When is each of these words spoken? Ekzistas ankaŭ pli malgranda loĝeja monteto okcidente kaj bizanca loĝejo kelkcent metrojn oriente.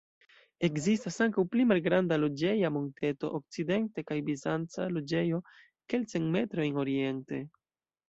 Ekzistas 0.67 1.19
ankaŭ 1.25 1.43
pli 1.55 1.65
malgranda 1.71 2.17
loĝeja 2.23 2.73
monteto 2.79 3.31
okcidente 3.41 4.07
kaj 4.11 4.19
bizanca 4.33 4.91
loĝejo 4.99 5.45
kelkcent 5.95 6.37
metrojn 6.41 6.85
oriente. 6.89 7.49